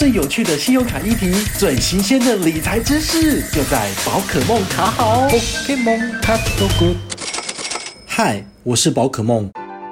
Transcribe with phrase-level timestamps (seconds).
[0.00, 5.28] 最有趣的信用卡议题，最新鲜的理财知识，就在宝可梦卡好。
[5.28, 6.96] Pokemon 卡 so good。
[8.06, 9.50] 嗨，我是宝可梦，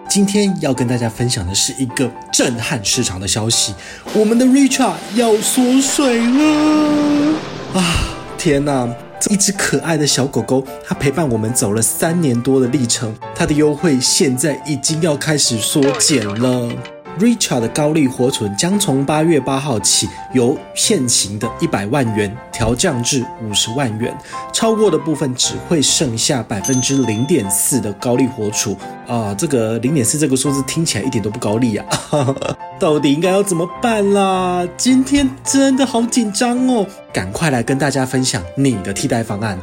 [0.08, 3.74] 今天要跟大家分享的是一个震撼市场的消息：
[4.14, 7.35] 我们的 Richard 要缩水了
[7.75, 7.85] 啊！
[8.38, 8.88] 天哪！
[9.21, 16.98] 这一只可爱的小狗狗，它陪伴我们走了三年多的历程，它的优惠现在已经要开始缩减了。
[17.19, 24.16] Richard 的高利活存将从八月八号起，由现行的一百万元调降至五十万元，
[24.52, 28.77] 超过的部分只会剩下百分之零点四的高利活储
[29.07, 29.34] 啊。
[29.37, 31.87] 这个零点四这个数字听起来一点都不高利啊，
[32.79, 34.66] 到底应该要怎么办啦？
[34.77, 39.59] 今天真的好紧张哦，赶快来跟大家分享你的替代方案。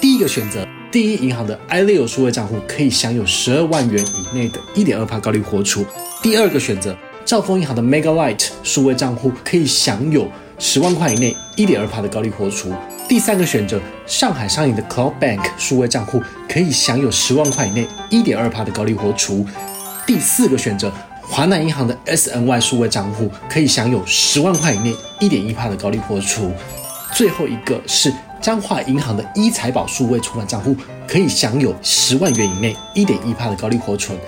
[0.00, 0.66] 第一个选择。
[0.92, 5.86] 第一银行的 iLeo 数位账户可以享有十二万元以内的一点二帕高利活储。
[6.22, 12.74] 第二个选择，兆丰银行的 Mega Light 数位账户可以享有十万块以内一点二帕的高利活储。
[13.08, 19.46] 第三个选择，上海上银的 Cloud Bank 数位账户可以享有十万块以内一点二帕的高利活储。
[20.06, 26.52] 第四个选择，华南银行的 SNY 数位账户可以享有十万块以内一点一帕的高利活储。
[27.14, 28.12] 最后一个是。
[28.42, 30.76] 彰化银行的一财宝数位存款账户
[31.06, 34.18] 可以享有十万元以内一点一趴的高利活存，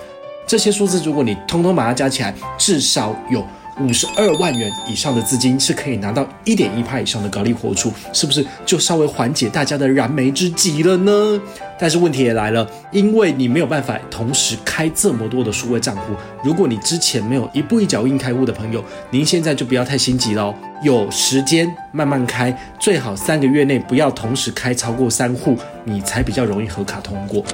[0.47, 3.45] 这些数字如果你通通把它加起来，至少有
[3.81, 11.41] 五十二万元以上的资金是可以拿到一点一趴以上的高利活出，是不是就稍微缓解大家的燃眉之急了呢？
[11.77, 16.15] 但是问题也来了，因为你没有办法同时开这么多的数位账户。
[16.45, 27.45] 如果你之前没有一步一脚印开户的朋友，您现在就不要太心急喽，有时间慢慢开，最好三个月内不要同时开超过三户，你才比较容易合卡通过。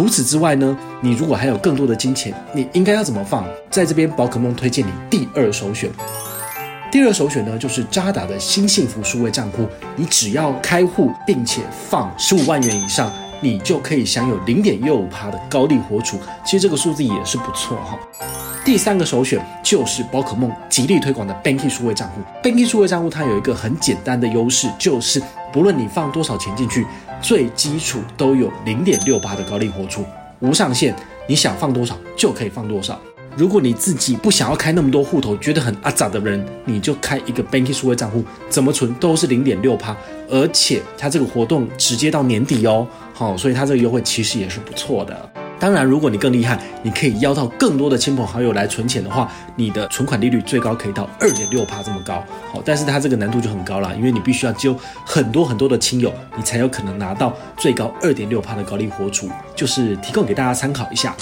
[0.00, 3.44] 除此之外呢，你如果还有更多的金钱，你应该要怎么放？
[3.70, 5.90] 在这边，宝可梦推荐你第二首选。
[6.90, 9.68] 第二首选呢，就是渣打的新幸福数位账户。
[9.96, 16.18] 你只要开户并且放十五万元以上，你就可以享有零点六五趴的高利活储。
[16.44, 17.98] 其实这个数字也是不错哈。
[18.64, 22.20] 第三个首选就是宝可梦极力推广的 Banky 数位账户。
[22.42, 25.20] Banky 数位账户它有一个很简单的优势，就是
[25.52, 26.86] 不论你放多少钱进去，
[27.22, 30.04] 最基础都有零点六八的高利活储，
[30.40, 30.94] 无上限，
[31.26, 33.00] 你想放多少就可以放多少。
[33.36, 39.96] 如果你自己不想要开那么多户头，觉得很阿杂的人，你就开一个 Banky 数位账户，怎么存都是零点六趴，
[40.28, 45.30] 而且它这个活动直接到年底哦，好，所以它这个优惠其实也是不错的。
[45.60, 54.74] 当然，如果你更厉害，你可以邀到更多的亲朋好友来存钱的话，你的存款利率最高可以到二点六趴这么高，好，但是它这个难度就很高了，因为你必须要揪
[55.04, 61.14] 很多很多的亲友，你才有可能拿到最高二点六趴的高利活储，就是提供给大家参考一下。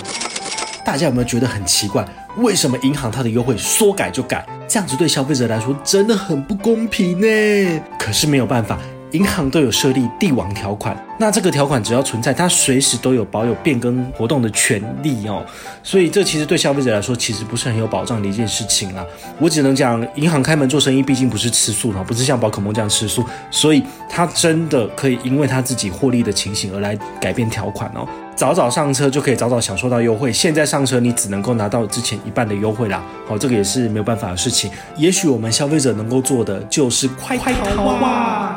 [0.88, 2.03] 大家有没有觉得很奇怪？
[2.38, 4.43] 为什么银行它的优惠说改就改？
[4.66, 7.82] 这样子对消费者来说真的很不公平呢？
[7.99, 8.78] 可是没有办法，
[9.12, 15.44] 银行都有设立帝王条款，那这个条款只要存在，它随时都有保有变更活动的权利哦。
[15.82, 19.04] 所以这其实对消费者来说，其实不是很有保障的一件事情啦。
[19.38, 28.06] 我只能讲，银行开门做生意毕竟不是吃素哈，不是像宝可梦这样吃素，所以它真的可以因为它自己获利的情形而来改变条款哦。
[28.36, 33.02] 早早上车就可以早早享受到优惠，现在上车你只能够拿到之前一半的优惠啦。
[33.26, 34.70] 好，这个也是没有办法的事情。
[34.97, 38.47] 也许我们消费者能够做的就是快快逃啊，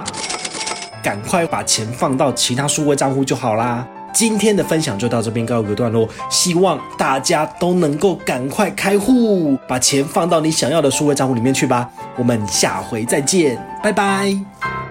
[1.04, 3.86] 赶快把钱放到其他数位账户就好啦。
[4.14, 11.90] 今天的分享就到这边告一个段落，希望大家都能够赶快开户，把钱放到你想要的数位账户里面去吧。
[12.18, 14.38] 我们下回再见，拜拜。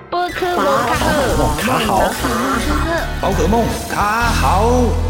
[0.09, 2.11] 宝可梦卡好，
[3.21, 5.10] 宝可梦卡好。